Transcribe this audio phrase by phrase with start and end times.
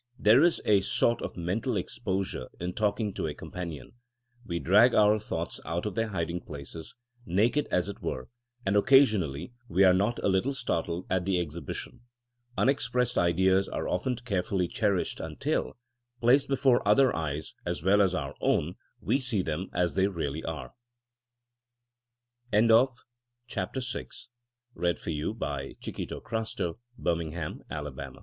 [0.17, 3.91] There is a sort of mental exposure in talking to a companion;
[4.43, 8.27] we drag our thoughts out of their hiding places, naked as it were,
[8.65, 12.01] and occasionally we are not a little startled at the exhibition.
[12.57, 15.73] Unexpressed ideas are often carefully cherished until,
[16.19, 20.43] placed before other eyes as well as our own, we see them as they really
[20.43, 20.69] are,
[22.51, 23.05] '*^ IT.
[23.47, 23.79] Sharper
[25.29, 25.75] Enowlaon